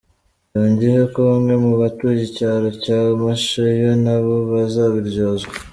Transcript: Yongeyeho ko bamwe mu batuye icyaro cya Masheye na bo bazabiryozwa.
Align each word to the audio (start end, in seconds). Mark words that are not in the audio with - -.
Yongeyeho 0.55 1.07
ko 1.13 1.19
bamwe 1.29 1.53
mu 1.63 1.71
batuye 1.81 2.21
icyaro 2.29 2.67
cya 2.83 2.99
Masheye 3.21 3.89
na 4.03 4.15
bo 4.23 4.35
bazabiryozwa. 4.51 5.53